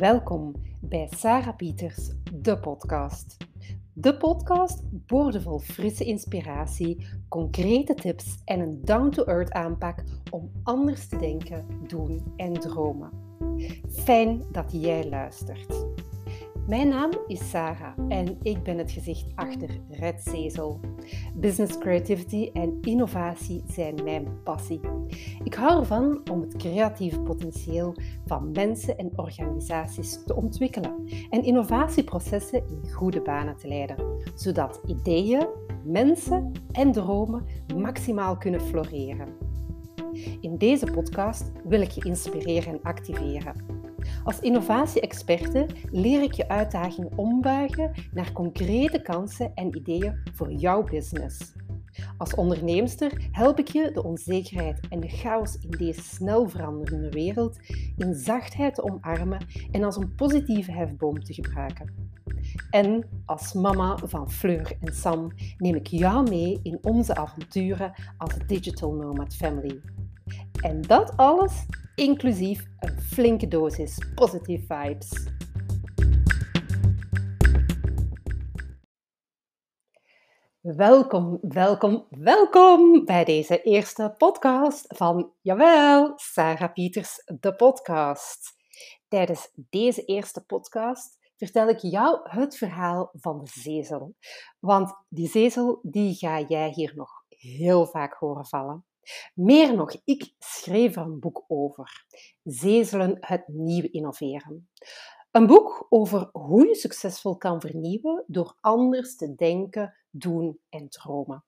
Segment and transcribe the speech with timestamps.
[0.00, 3.36] Welkom bij Sarah Pieters, de podcast.
[3.92, 11.66] De podcast boordevol frisse inspiratie, concrete tips en een down-to-earth aanpak om anders te denken,
[11.86, 13.10] doen en dromen.
[13.92, 15.86] Fijn dat jij luistert.
[16.70, 20.80] Mijn naam is Sarah en ik ben het gezicht achter Red Zezel.
[21.34, 24.80] Business creativity en innovatie zijn mijn passie.
[25.44, 27.94] Ik hou ervan om het creatieve potentieel
[28.26, 33.96] van mensen en organisaties te ontwikkelen en innovatieprocessen in goede banen te leiden,
[34.34, 35.46] zodat ideeën,
[35.84, 39.28] mensen en dromen maximaal kunnen floreren.
[40.40, 43.79] In deze podcast wil ik je inspireren en activeren
[44.30, 51.52] als innovatie-experte leer ik je uitdagingen ombuigen naar concrete kansen en ideeën voor jouw business.
[52.18, 57.58] Als onderneemster help ik je de onzekerheid en de chaos in deze snel veranderende wereld
[57.96, 62.08] in zachtheid te omarmen en als een positieve hefboom te gebruiken.
[62.70, 68.34] En als mama van Fleur en Sam neem ik jou mee in onze avonturen als
[68.46, 69.80] Digital Nomad Family.
[70.60, 71.66] En dat alles
[72.00, 75.26] inclusief een flinke dosis positive vibes.
[80.60, 88.54] Welkom, welkom, welkom bij deze eerste podcast van, jawel, Sarah Pieters, de podcast.
[89.08, 94.14] Tijdens deze eerste podcast vertel ik jou het verhaal van de zezel.
[94.58, 98.84] Want die zezel, die ga jij hier nog heel vaak horen vallen.
[99.34, 102.06] Meer nog, ik schreef er een boek over.
[102.42, 104.68] Zezelen, het nieuwe innoveren.
[105.30, 111.44] Een boek over hoe je succesvol kan vernieuwen door anders te denken, doen en dromen.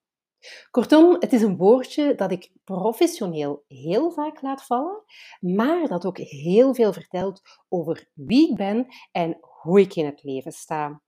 [0.71, 5.05] Kortom, het is een woordje dat ik professioneel heel vaak laat vallen,
[5.41, 10.23] maar dat ook heel veel vertelt over wie ik ben en hoe ik in het
[10.23, 11.03] leven sta.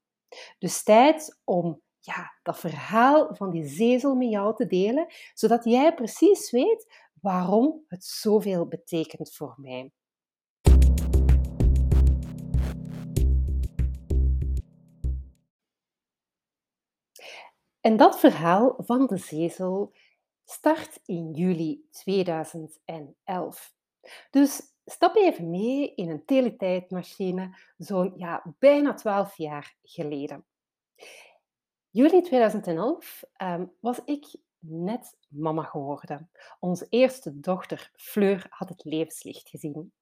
[0.59, 5.95] Dus tijd om ja, dat verhaal van die zezel met jou te delen, zodat jij
[5.95, 9.93] precies weet waarom het zoveel betekent voor mij.
[17.81, 19.97] En dat verhaal van de zezel
[20.45, 23.75] start in juli 2011.
[24.31, 30.45] Dus stap even mee in een teletijdmachine, zo'n ja, bijna 12 jaar geleden
[31.94, 36.31] juli 2011 ehm, was ik net mama geworden.
[36.60, 39.93] Onze eerste dochter Fleur had het levenslicht gezien.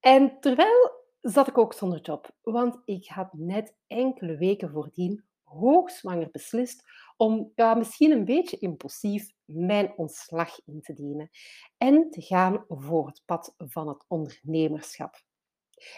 [0.00, 6.28] En terwijl zat ik ook zonder job, want ik had net enkele weken voordien hoogzwanger
[6.30, 6.82] beslist
[7.16, 11.30] om ja, misschien een beetje impulsief mijn ontslag in te dienen
[11.76, 15.22] en te gaan voor het pad van het ondernemerschap.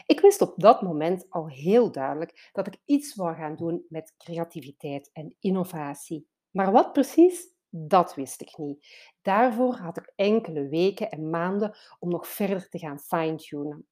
[0.06, 4.14] Ik wist op dat moment al heel duidelijk dat ik iets wou gaan doen met
[4.16, 6.26] creativiteit en innovatie.
[6.50, 8.86] Maar wat precies, dat wist ik niet.
[9.22, 13.86] Daarvoor had ik enkele weken en maanden om nog verder te gaan fine-tunen.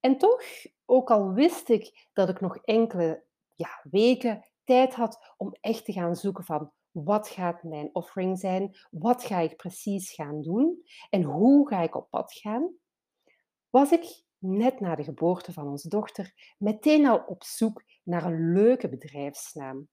[0.00, 0.42] En toch,
[0.84, 3.24] ook al wist ik dat ik nog enkele
[3.54, 8.76] ja, weken tijd had om echt te gaan zoeken van wat gaat mijn offering zijn,
[8.90, 12.74] wat ga ik precies gaan doen en hoe ga ik op pad gaan,
[13.70, 18.52] was ik net na de geboorte van onze dochter, meteen al op zoek naar een
[18.52, 19.88] leuke bedrijfsnaam.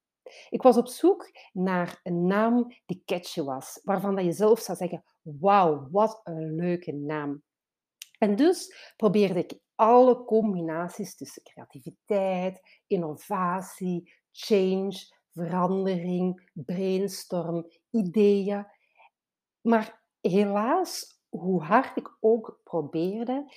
[0.49, 4.77] Ik was op zoek naar een naam die catchy was, waarvan dat je zelf zou
[4.77, 7.43] zeggen: Wauw, wat een leuke naam.
[8.17, 14.95] En dus probeerde ik alle combinaties tussen creativiteit, innovatie, change,
[15.33, 18.67] verandering, brainstorm, ideeën.
[19.61, 23.53] Maar helaas, hoe hard ik ook probeerde,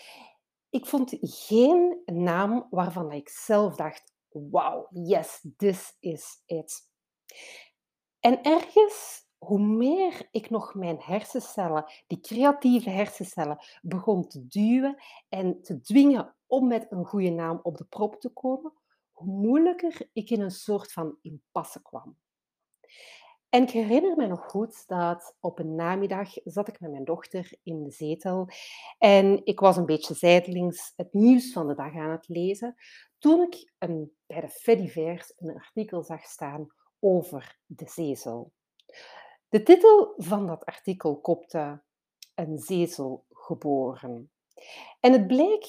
[0.72, 6.90] ik vond geen naam waarvan ik zelf dacht: wow, yes, this is it.
[8.20, 15.62] En ergens, hoe meer ik nog mijn hersencellen, die creatieve hersencellen, begon te duwen en
[15.62, 18.72] te dwingen om met een goede naam op de prop te komen,
[19.10, 22.16] hoe moeilijker ik in een soort van impasse kwam.
[23.52, 27.52] En ik herinner me nog goed dat op een namiddag zat ik met mijn dochter
[27.62, 28.48] in de zetel
[28.98, 32.74] en ik was een beetje zijdelings het nieuws van de dag aan het lezen
[33.18, 36.66] toen ik een, bij de Fediverse een artikel zag staan
[37.00, 38.52] over de zezel.
[39.48, 41.82] De titel van dat artikel kopte
[42.34, 44.30] Een zezel geboren.
[45.00, 45.66] En het bleek,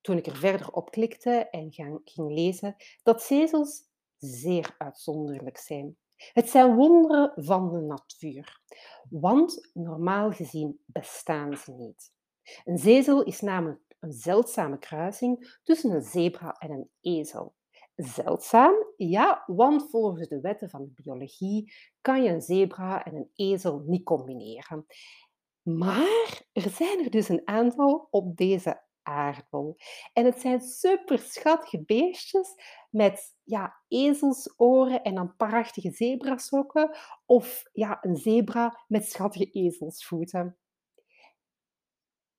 [0.00, 1.72] toen ik er verder op klikte en
[2.04, 3.82] ging lezen, dat zezels
[4.18, 5.96] zeer uitzonderlijk zijn.
[6.16, 8.60] Het zijn wonderen van de natuur,
[9.10, 12.12] want normaal gezien bestaan ze niet.
[12.64, 17.54] Een zezel is namelijk een zeldzame kruising tussen een zebra en een ezel.
[17.94, 18.74] Zeldzaam?
[18.96, 23.82] Ja, want volgens de wetten van de biologie kan je een zebra en een ezel
[23.86, 24.86] niet combineren.
[25.62, 29.76] Maar er zijn er dus een aantal op deze aardbol.
[30.12, 32.54] En het zijn super schattige beestjes
[32.90, 36.96] met ja, ezelsoren en dan prachtige zebrasokken.
[37.26, 40.58] Of ja, een zebra met schattige ezelsvoeten.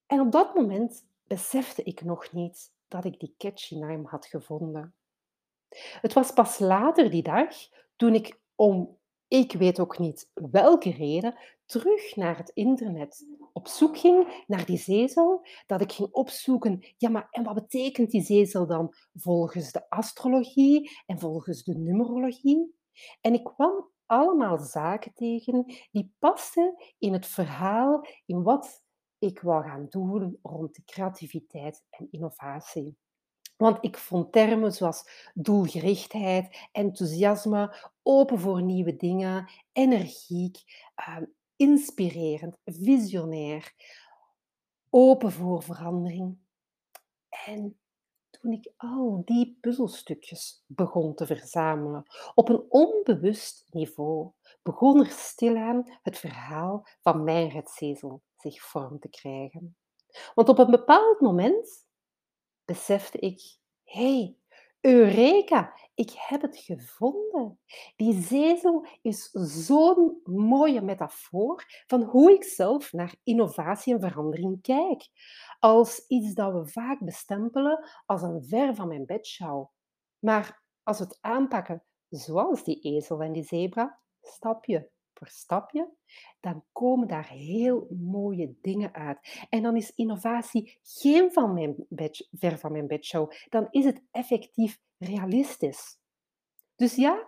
[0.05, 4.95] En op dat moment besefte ik nog niet dat ik die catchy naam had gevonden.
[6.01, 7.55] Het was pas later die dag,
[7.95, 11.35] toen ik om ik weet ook niet welke reden,
[11.65, 17.09] terug naar het internet op zoek ging naar die zezel, dat ik ging opzoeken, ja,
[17.09, 22.75] maar en wat betekent die zezel dan volgens de astrologie en volgens de numerologie?
[23.21, 28.83] En ik kwam allemaal zaken tegen die pasten in het verhaal, in wat
[29.19, 32.97] ik wou gaan doen rond de creativiteit en innovatie.
[33.57, 40.63] Want ik vond termen zoals doelgerichtheid, enthousiasme, open voor nieuwe dingen, energiek,
[40.95, 41.25] ehm,
[41.55, 43.73] inspirerend, visionair,
[44.89, 46.37] open voor verandering.
[47.45, 47.79] En
[48.29, 52.03] toen ik al die puzzelstukjes begon te verzamelen
[52.33, 54.31] op een onbewust niveau,
[54.61, 59.77] begon er stilaan het verhaal van mijn redzezel zich vorm te krijgen.
[60.33, 61.85] Want op een bepaald moment
[62.65, 64.35] besefte ik, hey,
[64.81, 67.59] Eureka, ik heb het gevonden.
[67.95, 69.29] Die zezel is
[69.65, 75.07] zo'n mooie metafoor van hoe ik zelf naar innovatie en verandering kijk.
[75.59, 79.67] Als iets dat we vaak bestempelen als een ver van mijn bedshow.
[80.19, 84.89] Maar als we het aanpakken zoals die ezel en die zebra, stapje
[85.29, 85.89] stapje,
[86.39, 89.45] dan komen daar heel mooie dingen uit.
[89.49, 93.31] En dan is innovatie geen van mijn bed, ver van mijn bedshow.
[93.49, 95.97] Dan is het effectief realistisch.
[96.75, 97.27] Dus ja,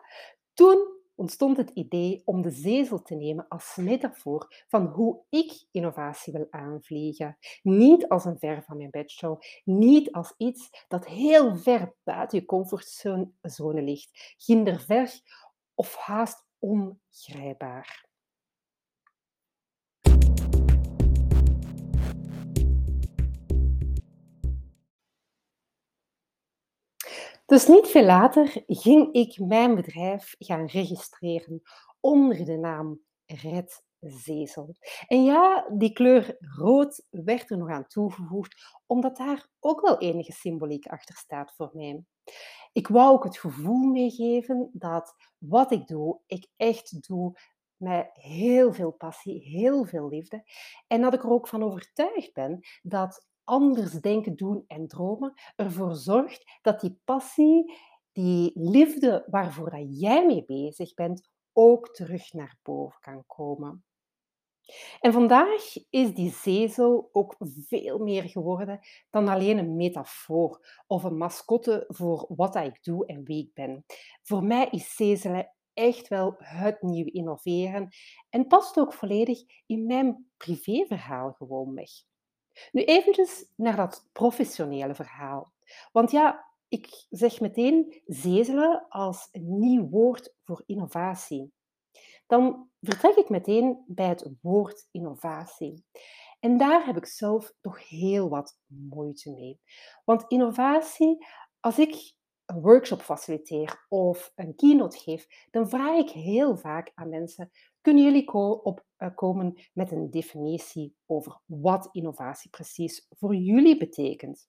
[0.53, 6.33] toen ontstond het idee om de zezel te nemen als metafoor van hoe ik innovatie
[6.33, 7.37] wil aanvliegen.
[7.61, 12.45] Niet als een ver van mijn bedshow, niet als iets dat heel ver buiten je
[12.45, 14.35] comfortzone ligt,
[14.85, 15.21] ver
[15.75, 18.05] of haast ongrijpbaar.
[27.45, 31.61] Dus niet veel later ging ik mijn bedrijf gaan registreren
[31.99, 34.75] onder de naam Red Zezel.
[35.07, 40.31] En ja, die kleur rood werd er nog aan toegevoegd, omdat daar ook wel enige
[40.31, 42.03] symboliek achter staat voor mij.
[42.77, 47.39] Ik wou ook het gevoel meegeven dat wat ik doe, ik echt doe
[47.77, 50.43] met heel veel passie, heel veel liefde.
[50.87, 55.95] En dat ik er ook van overtuigd ben dat anders denken, doen en dromen ervoor
[55.95, 57.73] zorgt dat die passie,
[58.11, 63.83] die liefde waarvoor dat jij mee bezig bent, ook terug naar boven kan komen.
[64.99, 67.35] En vandaag is die zezel ook
[67.67, 68.79] veel meer geworden
[69.09, 73.85] dan alleen een metafoor of een mascotte voor wat ik doe en wie ik ben.
[74.23, 77.89] Voor mij is zezelen echt wel het nieuwe innoveren
[78.29, 81.89] en past ook volledig in mijn privéverhaal gewoonweg.
[82.71, 85.53] Nu eventjes naar dat professionele verhaal.
[85.91, 91.51] Want ja, ik zeg meteen zezelen als een nieuw woord voor innovatie
[92.27, 95.85] dan vertrek ik meteen bij het woord innovatie.
[96.39, 99.59] En daar heb ik zelf toch heel wat moeite mee.
[100.05, 101.25] Want innovatie,
[101.59, 102.15] als ik
[102.45, 108.03] een workshop faciliteer of een keynote geef, dan vraag ik heel vaak aan mensen: kunnen
[108.03, 114.47] jullie op, uh, komen met een definitie over wat innovatie precies voor jullie betekent?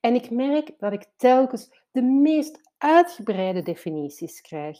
[0.00, 4.78] En ik merk dat ik telkens de meest uitgebreide definities krijg.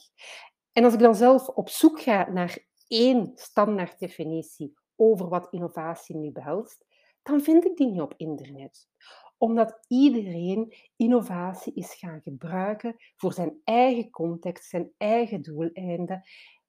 [0.72, 2.58] En als ik dan zelf op zoek ga naar
[2.88, 6.86] één standaarddefinitie over wat innovatie nu behelst,
[7.22, 8.88] dan vind ik die niet op internet.
[9.38, 16.22] Omdat iedereen innovatie is gaan gebruiken voor zijn eigen context, zijn eigen doeleinden,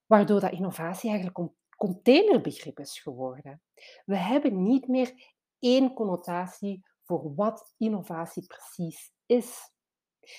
[0.05, 3.61] waardoor dat innovatie eigenlijk een containerbegrip is geworden.
[4.05, 9.71] We hebben niet meer één connotatie voor wat innovatie precies is.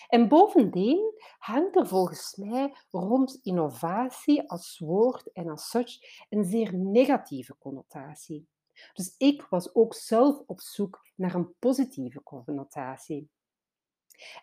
[0.08, 6.74] En bovendien hangt er volgens mij rond innovatie als woord en als such een zeer
[6.74, 8.46] negatieve connotatie.
[8.92, 13.30] Dus ik was ook zelf op zoek naar een positieve connotatie.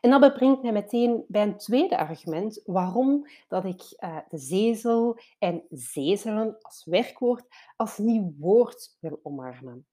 [0.02, 5.20] En dat brengt mij meteen bij een tweede argument waarom dat ik uh, de zezel
[5.40, 9.88] en zezelen als werkwoord als nieuw woord wil omarmen.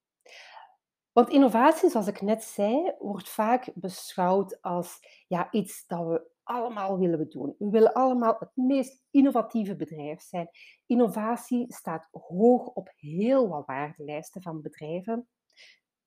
[1.16, 6.98] Want innovatie, zoals ik net zei, wordt vaak beschouwd als ja, iets dat we allemaal
[6.98, 7.54] willen doen.
[7.58, 10.48] We willen allemaal het meest innovatieve bedrijf zijn.
[10.86, 15.28] Innovatie staat hoog op heel wat waardelijsten van bedrijven.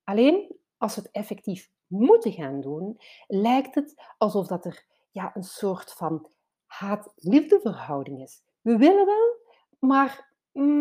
[0.04, 2.98] Alleen als we het effectief moeten gaan doen,
[3.28, 6.32] lijkt het alsof dat er ja, een soort van
[6.66, 8.42] haat-liefdeverhouding is.
[8.62, 9.38] We willen wel,
[9.80, 10.34] maar,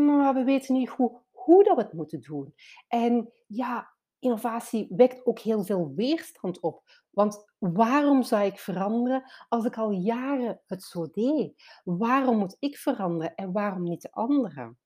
[0.07, 2.55] maar we weten niet hoe, hoe dat we het moeten doen.
[2.89, 6.83] En ja, innovatie wekt ook heel veel weerstand op.
[7.11, 11.63] Want waarom zou ik veranderen als ik al jaren het zo deed?
[11.85, 14.79] Waarom moet ik veranderen en waarom niet de anderen?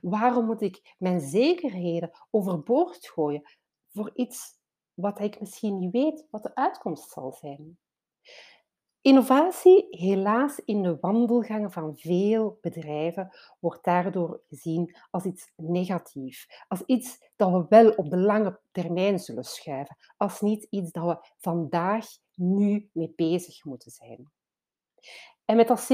[0.00, 3.42] Waarom moet ik mijn zekerheden overboord gooien
[3.92, 4.58] voor iets
[4.94, 7.78] wat ik misschien niet weet wat de uitkomst zal zijn?
[9.04, 13.30] Innovatie, helaas in de wandelgangen van veel bedrijven,
[13.60, 16.64] wordt daardoor gezien als iets negatiefs.
[16.68, 19.96] Als iets dat we wel op de lange termijn zullen schuiven.
[20.16, 24.30] Als niet iets dat we vandaag, nu mee bezig moeten zijn.
[25.44, 25.88] En met dat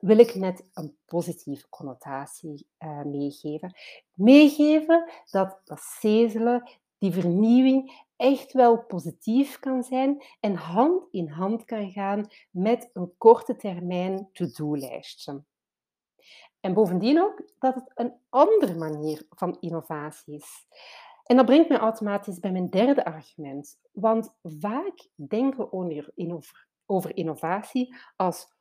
[0.00, 3.74] wil ik net een positieve connotatie uh, meegeven.
[4.14, 5.80] Meegeven dat dat
[6.98, 13.14] die vernieuwing, echt wel positief kan zijn en hand in hand kan gaan met een
[13.18, 15.42] korte termijn to-do-lijstje.
[16.60, 20.66] En bovendien ook dat het een andere manier van innovatie is.
[21.24, 23.78] En dat brengt me automatisch bij mijn derde argument.
[23.92, 25.72] Want vaak denken we
[26.86, 28.56] over innovatie als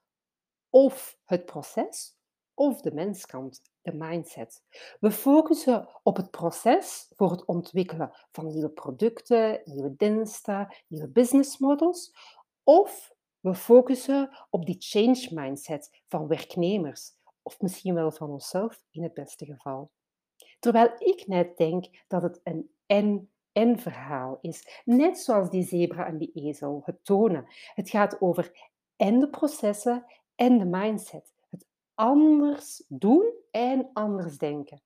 [0.69, 2.17] of het proces
[2.53, 4.63] of de menskant de mindset.
[4.99, 11.57] We focussen op het proces voor het ontwikkelen van nieuwe producten, nieuwe diensten, nieuwe business
[11.57, 12.15] models.
[12.63, 19.03] Of we focussen op die change mindset van werknemers, of misschien wel van onszelf in
[19.03, 19.91] het beste geval.
[20.59, 26.17] Terwijl ik net denk dat het een en-en verhaal is, net zoals die zebra en
[26.17, 27.45] die ezel het tonen.
[27.73, 31.35] Het gaat over en de processen en de mindset
[31.97, 34.81] anders doen en anders denken.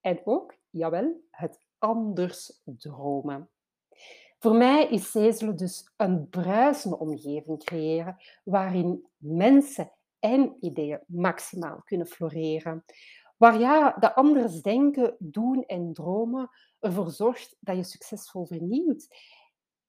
[0.00, 3.50] En ook, jawel, het anders dromen.
[4.38, 12.06] Voor mij is Zezelen dus een bruisende omgeving creëren waarin mensen en ideeën maximaal kunnen
[12.06, 12.84] floreren.
[13.36, 19.08] Waar ja, de anders denken, doen en dromen ervoor zorgt dat je succesvol vernieuwt.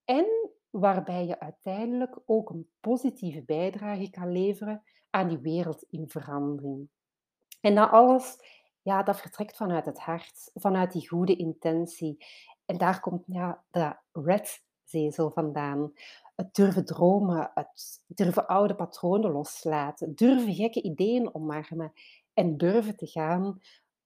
[0.05, 4.83] En waarbij je uiteindelijk ook een positieve bijdrage kan leveren
[5.17, 6.89] aan die wereld in verandering.
[7.61, 8.37] En dat alles,
[8.81, 12.25] ja, dat vertrekt vanuit het hart, vanuit die goede intentie.
[12.65, 15.93] En daar komt ja, de red-zezel vandaan.
[16.35, 21.93] Het durven dromen, het durven oude patronen loslaten, durven gekke ideeën omarmen
[22.33, 23.61] en durven te gaan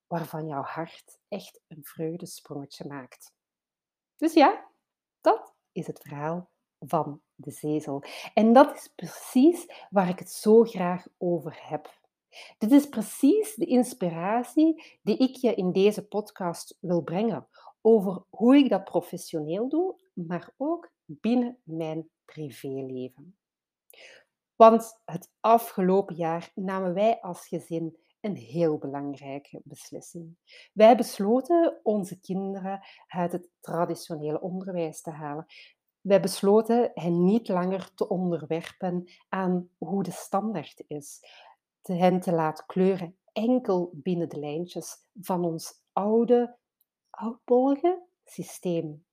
[0.07, 3.33] waarvan jouw hart echt een vreugdesprongetje maakt.
[4.17, 4.69] Dus ja,
[5.21, 6.49] dat is het verhaal
[6.87, 8.03] van de zezel.
[8.33, 11.99] En dat is precies waar ik het zo graag over heb.
[12.57, 17.47] Dit is precies de inspiratie die ik je in deze podcast wil brengen
[17.81, 23.35] over hoe ik dat professioneel doe, maar ook binnen mijn privéleven.
[24.55, 30.37] Want het afgelopen jaar namen wij als gezin een heel belangrijke beslissing.
[30.73, 35.45] Wij besloten onze kinderen uit het traditionele onderwijs te halen.
[36.01, 41.19] Wij besloten hen niet langer te onderwerpen aan hoe de standaard is,
[41.81, 46.57] te hen te laten kleuren enkel binnen de lijntjes van ons oude,
[47.09, 49.05] oudbollige systeem.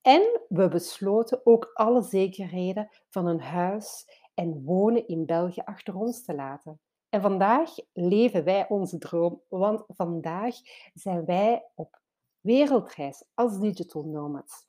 [0.00, 6.24] En we besloten ook alle zekerheden van een huis en wonen in België achter ons
[6.24, 6.80] te laten.
[7.08, 10.56] En vandaag leven wij onze droom, want vandaag
[10.94, 12.00] zijn wij op
[12.40, 14.66] wereldreis als digital nomads.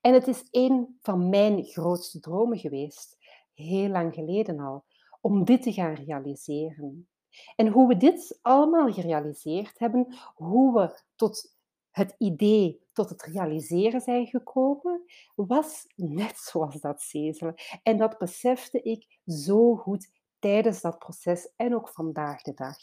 [0.00, 3.18] En het is een van mijn grootste dromen geweest,
[3.54, 4.84] heel lang geleden al,
[5.20, 7.08] om dit te gaan realiseren.
[7.56, 11.56] En hoe we dit allemaal gerealiseerd hebben, hoe we tot
[11.90, 15.02] het idee, tot het realiseren zijn gekomen,
[15.34, 17.54] was net zoals dat zezelen.
[17.82, 22.76] En dat besefte ik zo goed tijdens dat proces en ook vandaag de dag.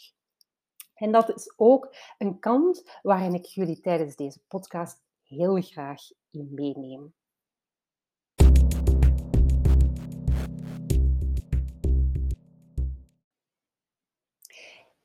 [0.94, 6.00] En dat is ook een kant waarin ik jullie tijdens deze podcast heel graag
[6.30, 7.14] in meeneem.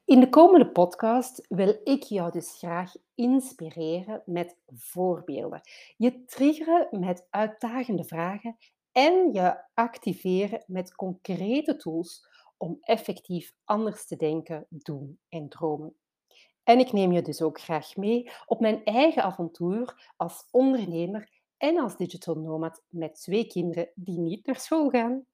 [0.05, 5.62] In de komende podcast wil ik jou dus graag inspireren met voorbeelden.
[5.98, 8.58] Je triggeren met uitdagende vragen
[8.91, 12.27] en je activeren met concrete tools
[12.58, 15.96] om effectief anders te denken, doen en dromen.
[16.65, 21.79] En ik neem je dus ook graag mee op mijn eigen avontuur als ondernemer en
[21.79, 25.25] als digital nomad met twee kinderen die niet naar school gaan.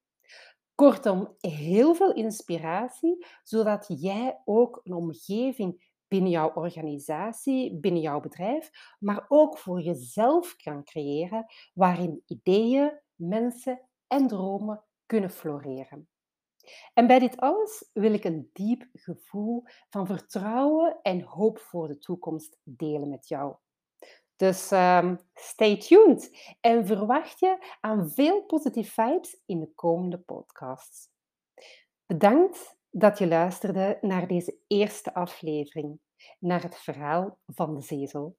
[0.74, 8.70] Kortom, heel veel inspiratie, zodat jij ook een omgeving binnen jouw organisatie, binnen jouw bedrijf,
[8.98, 16.08] maar ook voor jezelf kan creëren, waarin ideeën, mensen en dromen kunnen floreren.
[16.94, 21.98] En bij dit alles wil ik een diep gevoel van vertrouwen en hoop voor de
[21.98, 23.54] toekomst delen met jou.
[24.36, 31.08] Dus ehm, stay tuned en verwacht je aan veel positieve vibes in de komende podcasts.
[32.06, 36.00] Bedankt dat je luisterde naar deze eerste aflevering,
[36.38, 38.36] naar het verhaal van de zezel.